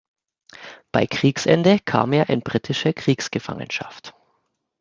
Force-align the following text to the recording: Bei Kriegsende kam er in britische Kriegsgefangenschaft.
Bei 0.91 1.05
Kriegsende 1.05 1.77
kam 1.77 2.11
er 2.11 2.27
in 2.29 2.41
britische 2.41 2.91
Kriegsgefangenschaft. 2.91 4.15